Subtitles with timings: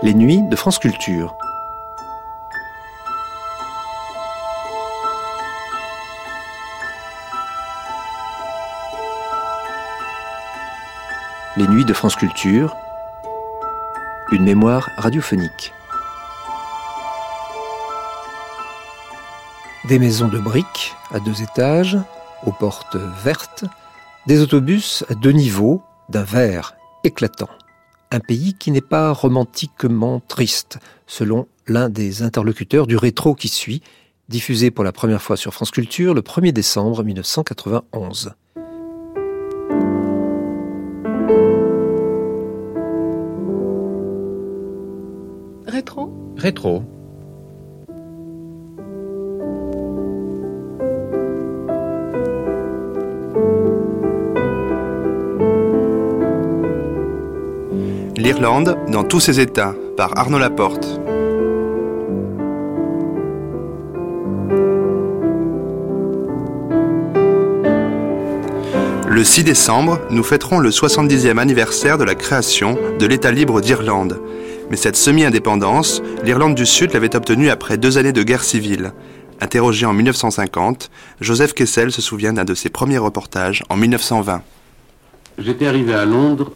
[0.00, 1.34] Les nuits de France Culture.
[11.56, 12.76] Les nuits de France Culture.
[14.30, 15.72] Une mémoire radiophonique.
[19.88, 21.98] Des maisons de briques à deux étages,
[22.46, 23.64] aux portes vertes,
[24.28, 27.48] des autobus à deux niveaux, d'un vert éclatant.
[28.10, 33.82] Un pays qui n'est pas romantiquement triste, selon l'un des interlocuteurs du rétro qui suit,
[34.30, 38.32] diffusé pour la première fois sur France Culture le 1er décembre 1991.
[45.66, 46.34] Rétro?
[46.38, 46.97] Rétro.
[58.28, 61.00] L'Irlande dans tous ses états par Arnaud Laporte.
[69.08, 74.20] Le 6 décembre, nous fêterons le 70e anniversaire de la création de l'État libre d'Irlande.
[74.68, 78.92] Mais cette semi-indépendance, l'Irlande du Sud l'avait obtenue après deux années de guerre civile.
[79.40, 80.90] Interrogé en 1950,
[81.22, 84.42] Joseph Kessel se souvient d'un de ses premiers reportages en 1920.
[85.38, 86.52] J'étais arrivé à Londres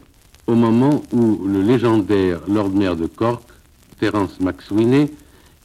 [0.46, 3.42] au moment où le légendaire Lord Mayor de Cork,
[3.98, 5.10] Terence McSweeney,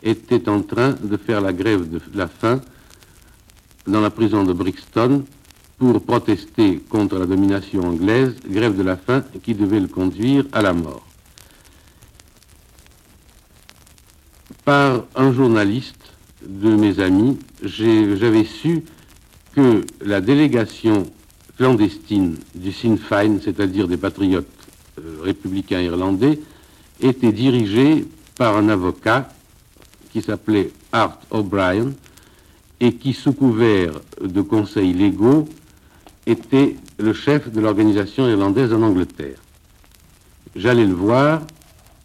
[0.03, 2.61] était en train de faire la grève de la faim
[3.87, 5.23] dans la prison de Brixton
[5.77, 10.61] pour protester contre la domination anglaise, grève de la faim qui devait le conduire à
[10.61, 11.05] la mort.
[14.65, 16.13] Par un journaliste
[16.45, 18.83] de mes amis, j'avais su
[19.53, 21.09] que la délégation
[21.57, 24.56] clandestine du Sinn Féin, c'est-à-dire des patriotes
[25.23, 26.39] républicain irlandais,
[27.01, 29.29] était dirigé par un avocat
[30.11, 31.91] qui s'appelait Art O'Brien
[32.79, 35.47] et qui, sous couvert de conseils légaux,
[36.25, 39.37] était le chef de l'organisation irlandaise en Angleterre.
[40.55, 41.41] J'allais le voir,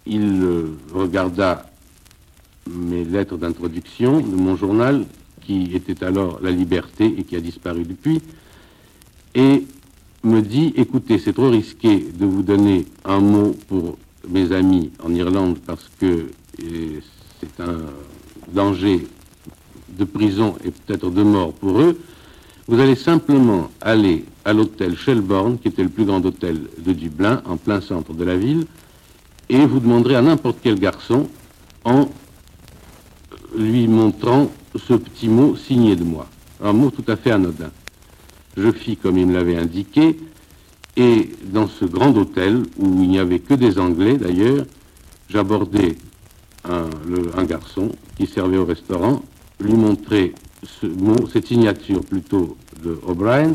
[0.06, 1.66] il euh, regarda
[2.70, 5.04] mes lettres d'introduction de mon journal,
[5.40, 8.20] qui était alors La Liberté et qui a disparu depuis,
[9.34, 9.64] et
[10.24, 15.14] me dit, écoutez, c'est trop risqué de vous donner un mot pour mes amis en
[15.14, 17.78] Irlande parce que c'est un
[18.52, 19.06] danger
[19.88, 21.98] de prison et peut-être de mort pour eux.
[22.68, 27.42] Vous allez simplement aller à l'hôtel Shelbourne, qui était le plus grand hôtel de Dublin,
[27.44, 28.66] en plein centre de la ville,
[29.48, 31.28] et vous demanderez à n'importe quel garçon
[31.84, 32.08] en
[33.56, 36.28] lui montrant ce petit mot signé de moi.
[36.62, 37.70] Un mot tout à fait anodin.
[38.56, 40.18] Je fis comme il me l'avait indiqué,
[40.96, 44.66] et dans ce grand hôtel, où il n'y avait que des Anglais d'ailleurs,
[45.28, 45.96] j'abordai
[46.64, 49.22] un, garçon qui servait au restaurant,
[49.60, 50.34] lui montrai
[50.80, 53.54] ce mot, cette signature plutôt de O'Brien.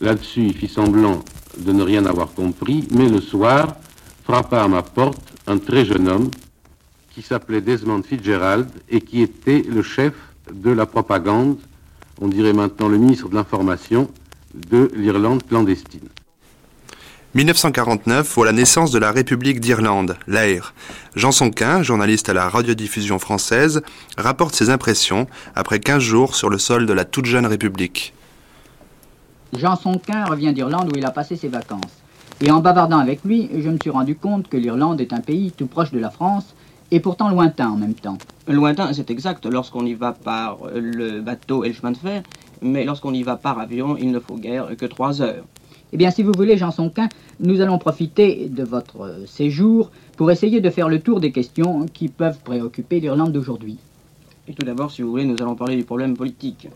[0.00, 1.22] Là-dessus, il fit semblant
[1.58, 3.76] de ne rien avoir compris, mais le soir,
[4.24, 6.30] frappa à ma porte un très jeune homme
[7.14, 10.14] qui s'appelait Desmond Fitzgerald et qui était le chef
[10.52, 11.58] de la propagande
[12.20, 14.08] on dirait maintenant le ministre de l'Information
[14.54, 16.08] de l'Irlande clandestine.
[17.34, 20.74] 1949 voit la naissance de la République d'Irlande, l'AIR.
[21.16, 23.80] Jean Sonquin, journaliste à la radiodiffusion française,
[24.18, 28.12] rapporte ses impressions après 15 jours sur le sol de la toute jeune République.
[29.56, 32.02] Jean Sonquin revient d'Irlande où il a passé ses vacances.
[32.42, 35.52] Et en bavardant avec lui, je me suis rendu compte que l'Irlande est un pays
[35.52, 36.54] tout proche de la France
[36.92, 38.18] et pourtant lointain en même temps.
[38.46, 42.22] Lointain, c'est exact, lorsqu'on y va par le bateau et le chemin de fer,
[42.60, 45.44] mais lorsqu'on y va par avion, il ne faut guère que trois heures.
[45.94, 47.08] Eh bien, si vous voulez, Jean Sonquin,
[47.40, 52.08] nous allons profiter de votre séjour pour essayer de faire le tour des questions qui
[52.08, 53.78] peuvent préoccuper l'Irlande d'aujourd'hui.
[54.46, 56.68] Et tout d'abord, si vous voulez, nous allons parler du problème politique.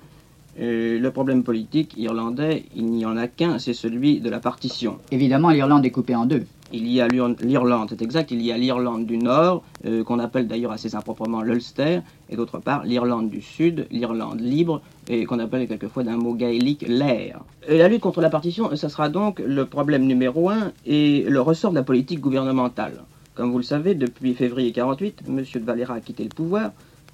[0.58, 4.98] Euh, le problème politique irlandais, il n'y en a qu'un, c'est celui de la partition.
[5.10, 6.46] Évidemment, l'Irlande est coupée en deux.
[6.72, 10.48] Il y a l'Irlande, c'est exact, il y a l'Irlande du Nord, euh, qu'on appelle
[10.48, 15.68] d'ailleurs assez improprement l'Ulster, et d'autre part l'Irlande du Sud, l'Irlande libre, et qu'on appelle
[15.68, 17.40] quelquefois d'un mot gaélique l'air.
[17.68, 21.70] La lutte contre la partition, ça sera donc le problème numéro un et le ressort
[21.70, 23.04] de la politique gouvernementale.
[23.36, 25.44] Comme vous le savez, depuis février 48, M.
[25.54, 26.72] de Valera a quitté le pouvoir,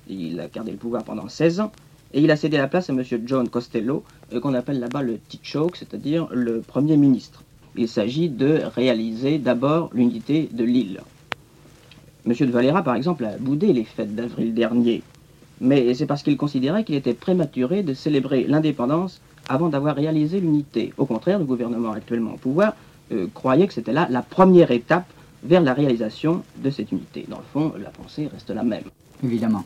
[0.09, 1.73] il a gardé le pouvoir pendant 16 ans,
[2.15, 3.03] et il a cédé la place à M.
[3.27, 4.03] John Costello,
[4.33, 7.43] euh, qu'on appelle là-bas le Taoiseach, c'est-à-dire le Premier ministre.
[7.77, 11.01] Il s'agit de réaliser d'abord l'unité de l'île.
[12.27, 12.35] M.
[12.35, 15.03] de Valera, par exemple, a boudé les fêtes d'avril dernier,
[15.61, 20.93] mais c'est parce qu'il considérait qu'il était prématuré de célébrer l'indépendance avant d'avoir réalisé l'unité.
[20.99, 22.75] Au contraire, le gouvernement actuellement au pouvoir
[23.11, 25.07] euh, croyait que c'était là la première étape
[25.43, 27.25] vers la réalisation de cette unité.
[27.29, 28.85] Dans le fond, la pensée reste la même.
[29.25, 29.65] Évidemment.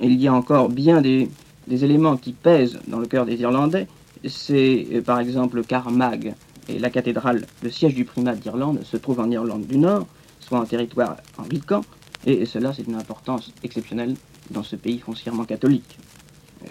[0.00, 1.28] Il y a encore bien des,
[1.66, 3.86] des éléments qui pèsent dans le cœur des Irlandais.
[4.24, 6.34] C'est euh, par exemple Carmag
[6.68, 10.06] et la cathédrale, le siège du primat d'Irlande, se trouve en Irlande du Nord,
[10.40, 11.82] soit en territoire anglican,
[12.26, 14.14] et cela c'est une importance exceptionnelle
[14.50, 15.98] dans ce pays foncièrement catholique.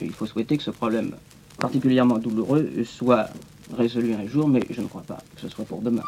[0.02, 1.16] Il faut souhaiter que ce problème
[1.58, 3.30] particulièrement douloureux soit
[3.76, 6.04] résolu un jour, mais je ne crois pas que ce soit pour demain.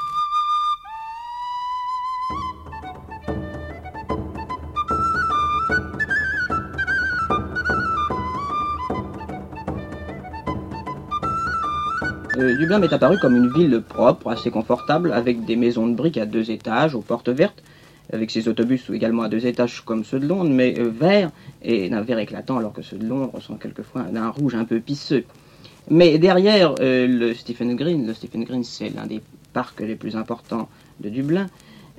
[12.60, 16.26] Dublin m'est apparu comme une ville propre, assez confortable, avec des maisons de briques à
[16.26, 17.64] deux étages, aux portes vertes,
[18.12, 21.88] avec ses autobus également à deux étages comme ceux de Londres, mais euh, verts, et
[21.88, 25.24] d'un vert éclatant, alors que ceux de Londres sont quelquefois d'un rouge un peu pisseux.
[25.90, 29.22] Mais derrière euh, le Stephen Green, le Stephen Green c'est l'un des
[29.54, 30.68] parcs les plus importants
[31.00, 31.48] de Dublin,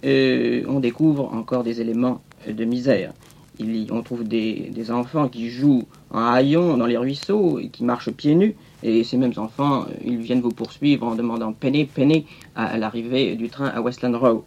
[0.05, 3.15] euh, on découvre encore des éléments de misère.
[3.61, 7.69] Il y- on trouve des, des enfants qui jouent en haillons dans les ruisseaux et
[7.69, 8.55] qui marchent pieds nus.
[8.83, 12.25] Et ces mêmes enfants, euh, ils viennent vous poursuivre en demandant penny, penny
[12.57, 14.45] à, à l'arrivée du train à Westland Row.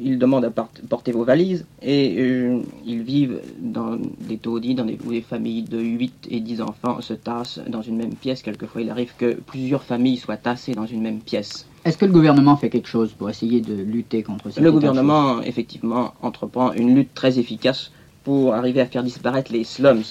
[0.00, 4.96] Ils demandent à porter vos valises et euh, ils vivent dans des taudis, dans des,
[5.04, 8.42] où des familles de 8 et 10 enfants se tassent dans une même pièce.
[8.42, 11.66] Quelquefois, il arrive que plusieurs familles soient tassées dans une même pièce.
[11.84, 15.42] Est-ce que le gouvernement fait quelque chose pour essayer de lutter contre ça Le gouvernement,
[15.42, 17.90] effectivement, entreprend une lutte très efficace
[18.24, 20.02] pour arriver à faire disparaître les slums.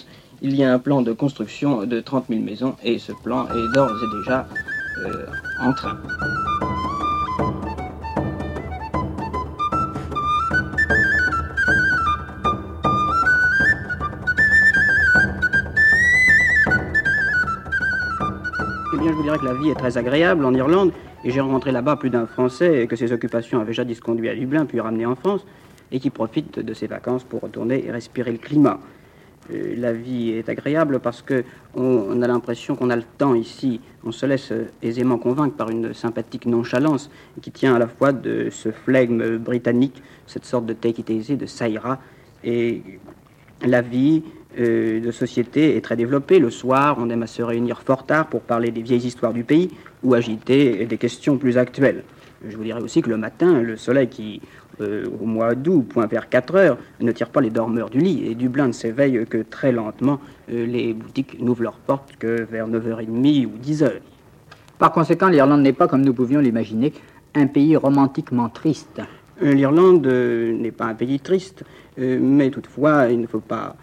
[0.41, 3.73] Il y a un plan de construction de 30 000 maisons et ce plan est
[3.73, 4.47] d'ores et déjà
[5.05, 5.25] euh,
[5.61, 5.97] en train.
[18.93, 20.91] Eh bien, je vous dirais que la vie est très agréable en Irlande,
[21.23, 24.35] et j'ai rencontré là-bas plus d'un Français et que ses occupations avaient jadis conduit à
[24.35, 25.45] Dublin, puis ramené en France,
[25.91, 28.79] et qui profite de ses vacances pour retourner et respirer le climat.
[29.51, 31.43] Euh, la vie est agréable parce que
[31.75, 33.79] on, on a l'impression qu'on a le temps ici.
[34.03, 37.09] On se laisse euh, aisément convaincre par une sympathique nonchalance
[37.41, 41.37] qui tient à la fois de ce flegme britannique, cette sorte de take it easy,
[41.37, 41.99] de Saïra,
[42.43, 42.81] et
[43.65, 44.23] la vie
[44.59, 46.39] euh, de société est très développée.
[46.39, 49.43] Le soir, on aime à se réunir fort tard pour parler des vieilles histoires du
[49.43, 49.71] pays
[50.03, 52.03] ou agiter des questions plus actuelles.
[52.45, 54.41] Je vous dirais aussi que le matin, le soleil qui,
[54.79, 58.27] euh, au mois d'août, point vers 4 heures, ne tire pas les dormeurs du lit.
[58.27, 60.19] Et Dublin ne s'éveille que très lentement.
[60.51, 63.91] Euh, les boutiques n'ouvrent leurs portes que vers 9h30 ou 10h.
[64.77, 66.93] Par conséquent, l'Irlande n'est pas, comme nous pouvions l'imaginer,
[67.33, 69.01] un pays romantiquement triste.
[69.41, 71.63] Euh, L'Irlande n'est pas un pays triste,
[71.97, 73.75] mais toutefois, il ne faut pas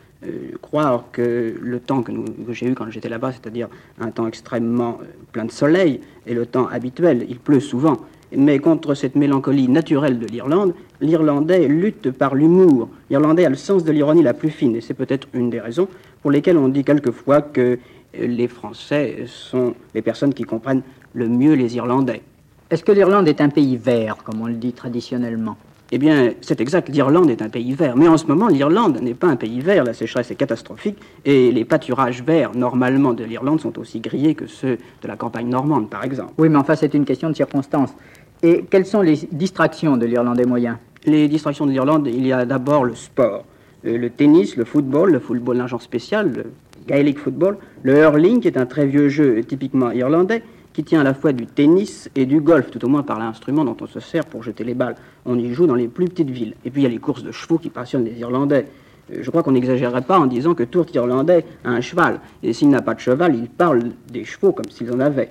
[0.63, 2.13] croire que le temps que,
[2.51, 3.69] j'ai eu quand j'étais là-bas, c'est-à-dire
[4.01, 4.99] un temps extrêmement
[5.33, 7.27] plein de soleil, est le temps habituel.
[7.29, 7.99] Il pleut souvent.
[8.37, 12.89] Mais contre cette mélancolie naturelle de l'Irlande, l'Irlandais lutte par l'humour.
[13.11, 15.89] L'Irlandais a le sens de l'ironie la plus fine, et c'est peut-être une des raisons
[16.23, 20.83] pour lesquelles on dit quelquefois que euh, les Français sont les personnes qui comprennent
[21.13, 22.23] le mieux les Irlandais.
[22.71, 25.57] Est-ce que l'Irlande est un pays vert, comme on le dit traditionnellement?
[25.93, 27.97] Eh bien, c'est exact, l'Irlande est un pays vert.
[27.97, 31.53] Mais en ce moment, l'Irlande n'est pas un pays vert, la sécheresse est catastrophique, et
[31.53, 35.91] les pâturages verts, normalement, de l'Irlande sont aussi grillés que ceux de la campagne normande,
[35.91, 36.33] par exemple.
[36.39, 37.95] Oui, mais enfin, c'est une question de circonstance.
[38.43, 40.79] Et quelles sont les distractions de l'Irlandais moyen?
[41.05, 43.45] Les distractions de l'Irlande, il y a d'abord le sport.
[43.87, 46.45] Euh, le tennis, le football, le football d'un genre spécial, le
[46.87, 50.43] Gaelic football, le hurling, qui est un très vieux jeu typiquement irlandais,
[50.75, 53.65] qui tient à la fois du tennis et du golf, tout au moins par l'instrument
[53.65, 54.97] dont on se sert pour jeter les balles.
[55.25, 56.55] On y joue dans les plus petites villes.
[56.65, 58.67] Et puis il y a les courses de chevaux qui passionnent les Irlandais.
[59.13, 62.21] Euh, Je crois qu'on n'exagérerait pas en disant que tout Irlandais a un cheval.
[62.43, 65.31] Et s'il n'a pas de cheval, il parle des chevaux comme s'ils en avaient.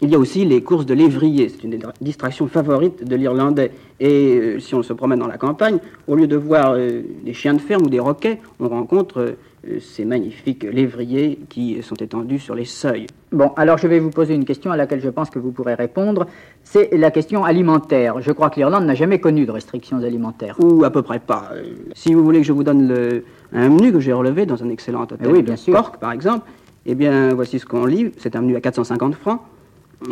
[0.00, 3.72] Il y a aussi les courses de lévrier, c'est une des distractions favorites de l'Irlandais.
[4.00, 7.34] Et euh, si on se promène dans la campagne, au lieu de voir euh, des
[7.34, 9.34] chiens de ferme ou des roquets, on rencontre
[9.80, 13.06] ces magnifiques lévriers qui sont étendus sur les seuils.
[13.32, 15.74] Bon, alors je vais vous poser une question à laquelle je pense que vous pourrez
[15.74, 16.26] répondre.
[16.64, 18.20] C'est la question alimentaire.
[18.20, 20.56] Je crois que l'Irlande n'a jamais connu de restrictions alimentaires.
[20.60, 21.50] Ou à peu près pas.
[21.54, 21.62] Euh,
[21.94, 24.68] Si vous voulez que je vous donne le- un menu que j'ai relevé dans un
[24.70, 25.74] excellent hôtel Eh oui, bien de sûr.
[25.74, 26.46] Cork, par exemple,
[26.86, 28.12] eh bien, voici ce qu'on lit.
[28.18, 29.40] C'est un menu à 450 francs.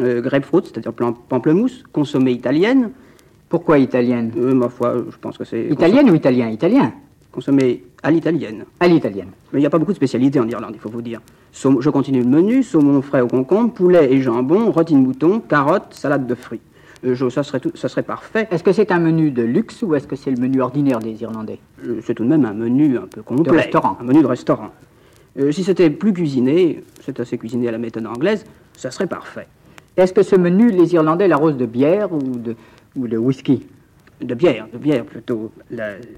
[0.01, 0.93] Euh, grapefruit, c'est-à-dire
[1.29, 2.91] pamplemousse, consommée italienne.
[3.49, 4.33] Pourquoi italienne?
[4.37, 6.49] Euh, ma foi, je pense que c'est Italienne ou italien?
[6.49, 6.93] Italien.
[7.41, 8.65] Consommé à l'italienne.
[8.81, 9.29] À l'italienne.
[9.53, 11.21] Mais il n'y a pas beaucoup de spécialités en Irlande, il faut vous dire.
[11.53, 15.41] Saum- je continue le menu saumon frais au concombre, poulet et jambon, rôti de mouton,
[15.41, 16.61] carottes, salade de fruits.
[17.05, 18.49] Euh, je- ça, serait tout- ça serait parfait.
[18.51, 21.21] Est-ce que c'est un menu de luxe ou est-ce que c'est le menu ordinaire des
[21.23, 21.59] Irlandais?
[21.87, 23.55] Euh, c'est tout de même un menu un peu complet.
[23.59, 23.99] restaurant.
[24.01, 24.71] Un menu de restaurant.
[25.39, 29.47] Euh, si c'était plus cuisiné, c'est assez cuisiné à la méthode anglaise, ça serait parfait.
[29.99, 32.57] Est-ce que ce menu, les Irlandais l'arrosent de bière ou de,
[32.97, 33.67] ou de whisky?
[34.21, 35.51] De bière, de bière plutôt.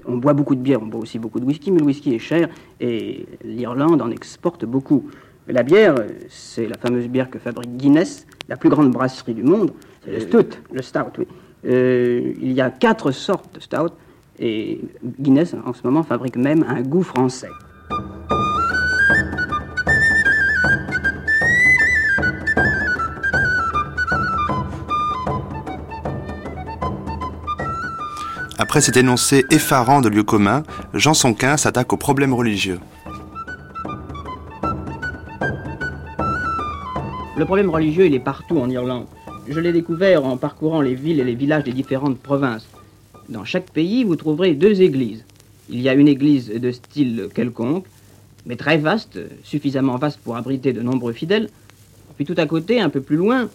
[0.07, 2.19] on boit beaucoup de bière, on boit aussi beaucoup de whisky, mais le whisky est
[2.19, 2.49] cher
[2.81, 5.11] et l'Irlande en exporte beaucoup.
[5.49, 5.95] La bière,
[6.29, 9.73] c'est la fameuse bière que fabrique Guinness, la plus grande brasserie du monde.
[10.07, 10.59] le euh, stout.
[10.73, 11.27] Le stout, oui.
[11.67, 13.93] Euh, il y a quatre sortes de stout
[14.39, 14.81] et
[15.19, 17.49] Guinness en ce moment fabrique même un goût français.
[28.79, 30.63] Après cet énoncé effarant de lieu commun,
[30.95, 32.79] Jean Sonquin s'attaque aux problèmes religieux.
[37.37, 39.07] Le problème religieux, il est partout en Irlande.
[39.49, 42.69] Je l'ai découvert en parcourant les villes et les villages des différentes provinces.
[43.29, 45.25] Dans chaque pays, vous trouverez deux églises.
[45.69, 47.87] Il y a une église de style quelconque,
[48.47, 51.49] mais très vaste, suffisamment vaste pour abriter de nombreux fidèles.
[52.15, 53.49] Puis tout à côté, un peu plus loin,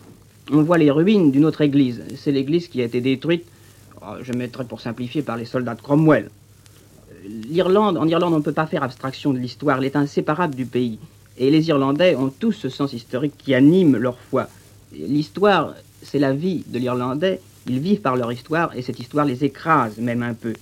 [0.51, 2.01] on voit les ruines d'une autre église.
[2.17, 3.45] C'est l'église qui a été détruite
[4.21, 6.29] je mettrai pour simplifier par les soldats de Cromwell.
[7.25, 10.65] L'Irlande, en Irlande, on ne peut pas faire abstraction de l'histoire, elle est inséparable du
[10.65, 10.99] pays.
[11.37, 14.47] Et les Irlandais ont tous ce sens historique qui anime leur foi.
[14.93, 19.43] L'histoire, c'est la vie de l'Irlandais, ils vivent par leur histoire et cette histoire les
[19.43, 20.53] écrase même un peu.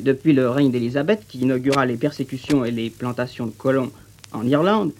[0.00, 3.92] Depuis le règne d'Élisabeth, qui inaugura les persécutions et les plantations de colons
[4.32, 4.92] en Irlande,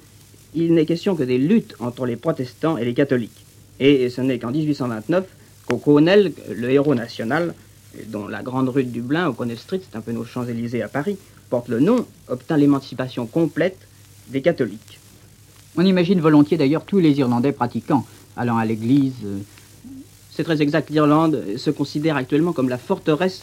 [0.55, 3.45] il n'est question que des luttes entre les protestants et les catholiques.
[3.81, 5.25] Et ce n'est qu'en 1829
[5.69, 7.55] O'Connell, le héros national,
[8.09, 11.17] dont la grande rue de Dublin, O'Connell Street, c'est un peu nos Champs-Élysées à Paris,
[11.51, 13.79] porte le nom, obtint l'émancipation complète
[14.29, 14.99] des catholiques.
[15.77, 19.15] On imagine volontiers d'ailleurs tous les Irlandais pratiquants, allant à l'église.
[20.31, 23.43] C'est très exact, l'Irlande se considère actuellement comme la forteresse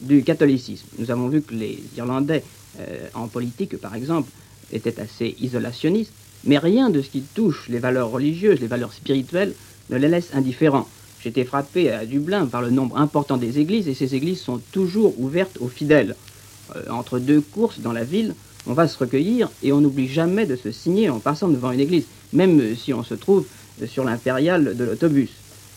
[0.00, 0.86] du catholicisme.
[0.98, 2.44] Nous avons vu que les Irlandais,
[2.80, 4.30] euh, en politique par exemple,
[4.72, 6.12] étaient assez isolationnistes,
[6.44, 9.54] mais rien de ce qui touche les valeurs religieuses, les valeurs spirituelles,
[9.90, 10.88] ne les laisse indifférents.
[11.26, 15.12] J'étais frappé à Dublin par le nombre important des églises et ces églises sont toujours
[15.18, 16.14] ouvertes aux fidèles.
[16.76, 18.32] Euh, entre deux courses dans la ville,
[18.64, 21.80] on va se recueillir et on n'oublie jamais de se signer en passant devant une
[21.80, 23.44] église, même si on se trouve
[23.88, 25.30] sur l'impériale de l'autobus.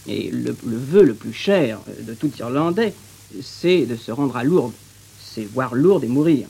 [0.08, 2.94] Et le, vœu le plus cher de tout Irlandais,
[3.42, 4.74] c'est de se rendre à Lourdes.
[5.20, 6.48] C'est voir Lourdes et mourir.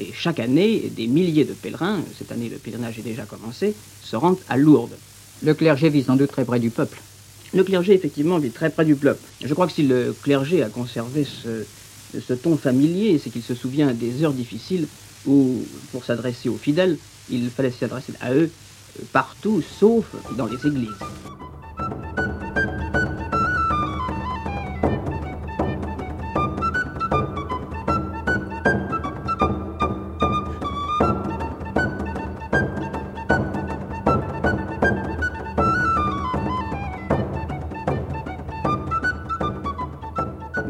[0.00, 4.16] Et chaque année, des milliers de pèlerins, cette année le pèlerinage est déjà commencé, se
[4.16, 4.96] rendent à Lourdes.
[5.44, 7.00] Le clergé vit sans doute très près du peuple.
[7.52, 9.28] Le clergé, effectivement, vit très près du peuple.
[9.44, 13.92] Je crois que si le clergé a conservé ce, ton familier, c'est qu'il se souvient
[13.92, 14.86] des heures difficiles
[15.26, 15.56] où,
[15.90, 16.96] pour s'adresser aux fidèles,
[17.28, 18.50] il fallait s'adresser à eux
[19.12, 20.88] partout, sauf dans les églises.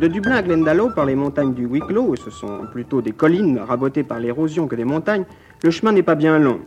[0.01, 4.03] De Dublin à Glendalough, par les montagnes du Wicklow, ce sont plutôt des collines rabotées
[4.03, 5.27] par l'érosion que des montagnes,
[5.63, 6.61] le chemin n'est pas bien long.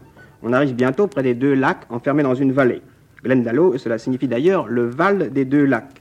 [0.44, 2.84] On arrive bientôt près des deux lacs enfermés dans une vallée.
[3.24, 6.00] Glendalough, cela signifie d'ailleurs le val des deux lacs.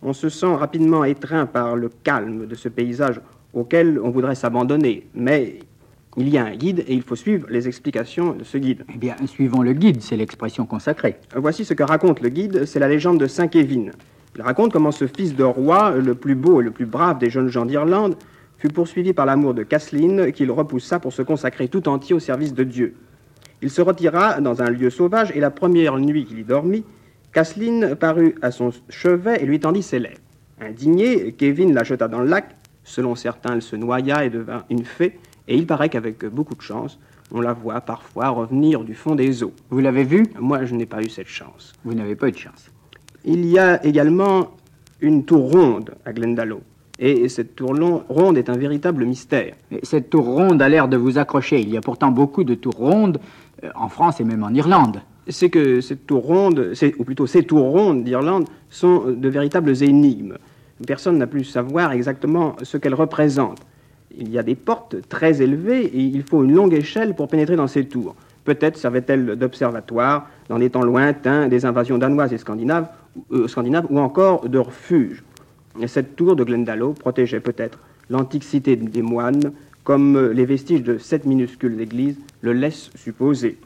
[0.00, 3.20] On se sent rapidement étreint par le calme de ce paysage
[3.52, 5.58] auquel on voudrait s'abandonner, mais
[6.16, 8.84] il y a un guide et il faut suivre les explications de ce guide.
[8.94, 11.16] Eh bien, suivons le guide, c'est l'expression consacrée.
[11.34, 13.90] Voici ce que raconte le guide, c'est la légende de Saint Kevin.
[14.36, 17.30] Il raconte comment ce fils de roi, le plus beau et le plus brave des
[17.30, 18.16] jeunes gens d'Irlande,
[18.58, 22.54] fut poursuivi par l'amour de Kathleen, qu'il repoussa pour se consacrer tout entier au service
[22.54, 22.94] de Dieu.
[23.62, 26.84] Il se retira dans un lieu sauvage, et la première nuit qu'il y dormit,
[27.32, 30.20] Kathleen parut à son chevet et lui tendit ses lèvres.
[30.60, 32.56] Indigné, Kevin la jeta dans le lac.
[32.82, 35.18] Selon certains, elle se noya et devint une fée,
[35.48, 36.98] et il paraît qu'avec beaucoup de chance,
[37.30, 39.52] on la voit parfois revenir du fond des eaux.
[39.68, 40.26] Vous l'avez vue?
[40.38, 41.72] Moi, je n'ai pas eu cette chance.
[41.84, 42.70] Vous n'avez pas eu de chance.
[43.24, 44.48] Il y a également
[45.00, 46.62] une tour ronde à Glendalough.
[46.98, 47.74] Et cette tour
[48.08, 49.54] ronde est un véritable mystère.
[49.82, 51.60] cette tour ronde a l'air de vous accrocher.
[51.60, 53.18] Il y a pourtant beaucoup de tours rondes
[53.64, 55.00] euh, en France et même en Irlande.
[55.28, 60.36] C'est que cette tour ronde, ou plutôt ces tours rondes d'Irlande, sont de véritables énigmes.
[60.86, 63.60] Personne n'a pu savoir exactement ce qu'elles représentent.
[64.16, 67.56] Il y a des portes très élevées et il faut une longue échelle pour pénétrer
[67.56, 68.14] dans ces tours.
[68.44, 72.88] Peut-être servait-elle d'observatoire dans des temps lointains des invasions danoises et scandinaves,
[73.32, 75.22] euh, scandinaves ou encore de refuge.
[75.86, 79.52] cette tour de Glendalough protégeait peut-être l'antique cité des moines,
[79.84, 83.56] comme les vestiges de cette minuscule église le laissent supposer.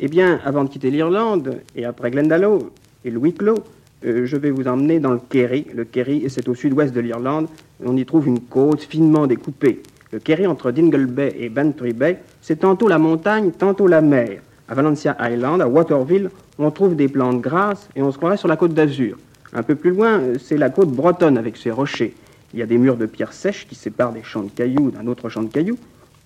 [0.00, 2.70] Eh bien, avant de quitter l'Irlande, et après Glendalough
[3.04, 3.56] et le Wicklow,
[4.04, 5.66] euh, je vais vous emmener dans le Kerry.
[5.74, 7.48] Le Kerry, c'est au sud-ouest de l'Irlande.
[7.84, 9.82] On y trouve une côte finement découpée.
[10.12, 14.40] Le Kerry entre Dingle Bay et Bantry Bay, c'est tantôt la montagne, tantôt la mer.
[14.70, 18.46] À Valencia Island, à Waterville, on trouve des plantes grasses et on se croirait sur
[18.46, 19.16] la côte d'Azur.
[19.52, 22.14] Un peu plus loin, c'est la côte bretonne avec ses rochers.
[22.54, 25.08] Il y a des murs de pierre sèche qui séparent des champs de cailloux d'un
[25.08, 25.76] autre champ de cailloux.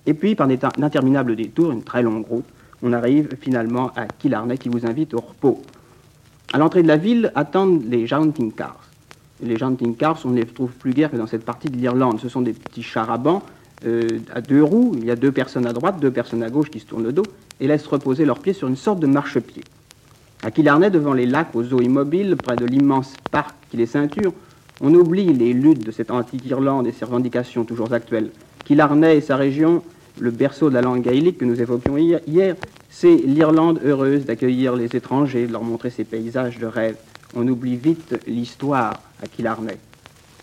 [0.05, 2.45] Et puis, par d'interminables détours, une très longue route,
[2.83, 5.63] on arrive finalement à Killarney qui vous invite au repos.
[6.53, 8.91] À l'entrée de la ville attendent les Jaunting Cars.
[9.43, 12.21] Les Jaunting Cars, on ne les trouve plus guère que dans cette partie de l'Irlande.
[12.21, 12.85] Ce sont des petits
[13.21, 13.43] banc
[13.87, 14.93] euh, à deux roues.
[14.99, 17.13] Il y a deux personnes à droite, deux personnes à gauche qui se tournent le
[17.13, 17.25] dos
[17.61, 19.65] et laissent reposer leurs pieds sur une sorte de marchepied.
[20.43, 24.33] À Killarney, devant les lacs aux eaux immobiles, près de l'immense parc qui les ceinture,
[24.81, 28.31] on oublie les luttes de cette antique Irlande et ses revendications toujours actuelles.
[28.65, 29.83] Killarney et sa région,
[30.19, 32.57] le berceau de la langue gaélique que nous évoquions hier,
[32.91, 36.97] c'est l'Irlande heureuse d'accueillir les étrangers, de leur montrer ses paysages de rêve.
[37.35, 39.79] On oublie vite l'histoire à Killarney.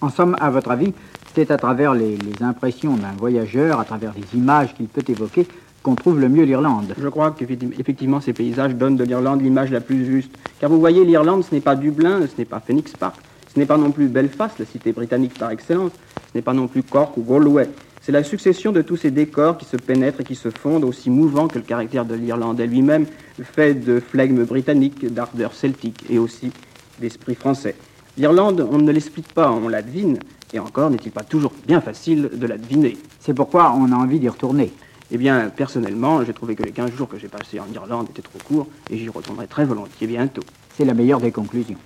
[0.02, 0.94] En somme, à votre avis,
[1.36, 5.48] c'est à travers les, les impressions d'un voyageur, à travers les images qu'il peut évoquer,
[5.84, 6.94] qu'on trouve le mieux l'Irlande.
[7.00, 10.32] Je crois qu'effectivement ces paysages donnent de l'Irlande l'image la plus juste.
[10.60, 13.16] Car vous voyez, l'Irlande, ce n'est pas Dublin, ce n'est pas Phoenix Park,
[13.54, 16.68] ce n'est pas non plus Belfast, la cité britannique par excellence, ce n'est pas non
[16.68, 17.70] plus Cork ou Galway.
[18.04, 21.12] C'est la succession de tous ces décors qui se pénètrent et qui se fondent, aussi
[21.12, 23.06] mouvants que le caractère de l'Irlandais lui-même,
[23.44, 26.52] fait de flegme britannique, d'ardeur celtique et aussi
[27.00, 27.76] d'esprit français.
[28.18, 30.18] L'Irlande, on ne l'explique pas, on la devine,
[30.54, 32.98] et encore n'est-il pas toujours bien facile de la deviner.
[33.20, 34.72] C'est pourquoi on a envie d'y retourner.
[35.14, 38.22] Eh bien, personnellement, j'ai trouvé que les 15 jours que j'ai passés en Irlande étaient
[38.22, 40.42] trop courts et j'y retournerai très volontiers bientôt.
[40.78, 41.78] C'est la meilleure des conclusions.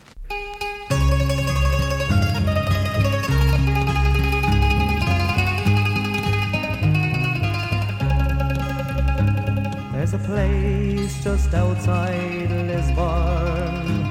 [9.91, 14.05] There's a place just outside Lisbon.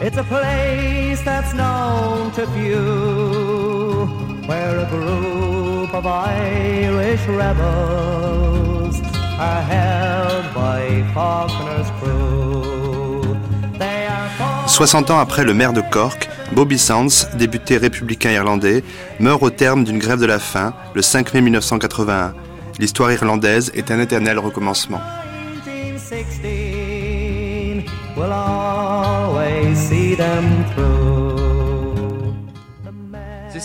[0.00, 3.73] It's a place that's known to few,
[4.46, 9.00] where a group of Irish rebels
[9.38, 13.22] are held by Faulkner's crew.
[13.78, 18.84] They are 60 ans après le maire de Cork, Bobby Sands, député républicain irlandais,
[19.18, 22.34] meurt au terme d'une grève de la faim le 5 mai 1981.
[22.78, 25.00] L'histoire irlandaise est un éternel recommencement.
[25.64, 27.84] 1916
[28.16, 31.03] will always see them through.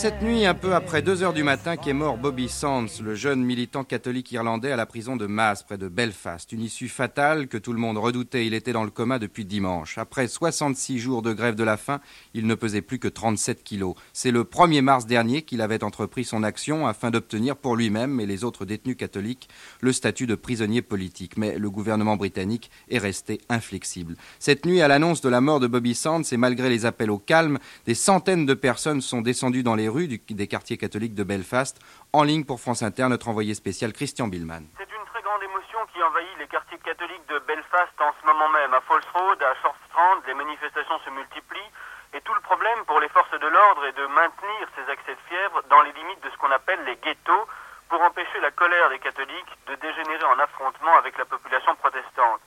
[0.01, 3.43] Cette nuit, un peu après 2 heures du matin, qu'est mort Bobby Sands, le jeune
[3.43, 6.53] militant catholique irlandais à la prison de Mass, près de Belfast.
[6.53, 8.47] Une issue fatale que tout le monde redoutait.
[8.47, 9.97] Il était dans le coma depuis dimanche.
[9.97, 11.99] Après 66 jours de grève de la faim,
[12.33, 13.93] il ne pesait plus que 37 kilos.
[14.13, 18.25] C'est le 1er mars dernier qu'il avait entrepris son action afin d'obtenir pour lui-même et
[18.25, 19.49] les autres détenus catholiques
[19.81, 21.35] le statut de prisonnier politique.
[21.35, 24.15] Mais le gouvernement britannique est resté inflexible.
[24.39, 27.17] Cette nuit, à l'annonce de la mort de Bobby Sands et malgré les appels au
[27.17, 31.23] calme, des centaines de personnes sont descendues dans les rues du- des quartiers catholiques de
[31.23, 31.79] Belfast.
[32.13, 34.63] En ligne pour France Inter, notre envoyé spécial Christian Billman.
[34.77, 38.49] C'est une très grande émotion qui envahit les quartiers catholiques de Belfast en ce moment
[38.49, 38.73] même.
[38.73, 41.71] À Falls Road, à Short Strand, les manifestations se multiplient.
[42.13, 45.21] Et tout le problème pour les forces de l'ordre est de maintenir ces accès de
[45.29, 47.45] fièvre dans les limites de ce qu'on appelle les ghettos
[47.89, 52.41] pour empêcher la colère des catholiques de dégénérer en affrontement avec la population protestante.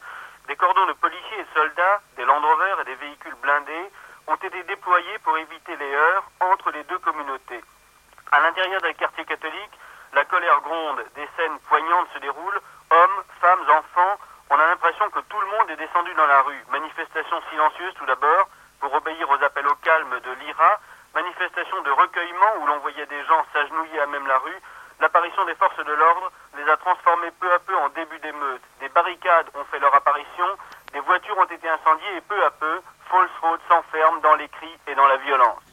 [0.49, 3.91] Des cordons de policiers et soldats, des Land Rover et des véhicules blindés
[4.33, 7.61] ont été déployés pour éviter les heurts entre les deux communautés.
[8.31, 9.79] À l'intérieur des quartiers catholiques,
[10.15, 14.17] la colère gronde, des scènes poignantes se déroulent, hommes, femmes, enfants,
[14.49, 16.65] on a l'impression que tout le monde est descendu dans la rue.
[16.71, 18.49] Manifestation silencieuse tout d'abord,
[18.81, 20.81] pour obéir aux appels au calme de l'IRA,
[21.15, 24.61] manifestation de recueillement où l'on voyait des gens s'agenouiller à même la rue,
[25.01, 28.63] l'apparition des forces de l'ordre les a transformés peu à peu en début d'émeute.
[28.81, 30.47] Des barricades ont fait leur apparition,
[30.93, 34.77] des voitures ont été incendiées et peu à peu, Falls Road s'enferme dans les cris
[34.87, 35.72] et dans la violence.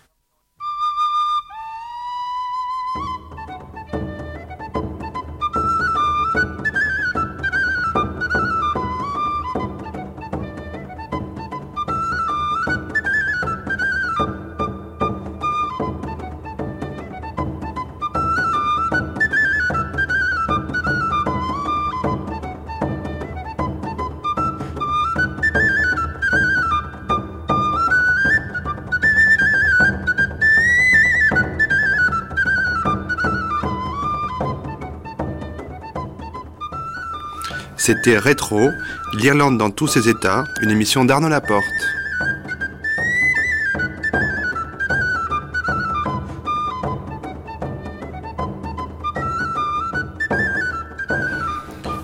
[37.90, 38.70] C'était Rétro,
[39.16, 41.66] l'Irlande dans tous ses états, une émission d'Arnaud Laporte.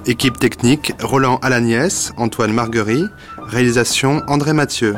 [0.08, 3.06] Équipe technique, Roland Alagnès, Antoine Marguerie,
[3.38, 4.96] réalisation André Mathieu.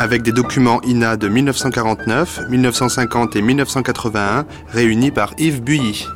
[0.00, 6.06] Avec des documents INA de 1949, 1950 et 1981 réunis par Yves Builly.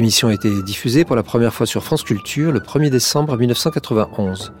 [0.00, 4.54] Émission a été diffusée pour la première fois sur France Culture le 1er décembre 1991.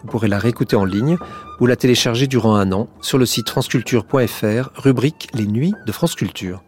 [0.00, 1.18] Vous pourrez la réécouter en ligne
[1.58, 6.14] ou la télécharger durant un an sur le site franceculture.fr, rubrique Les Nuits de France
[6.14, 6.62] Culture.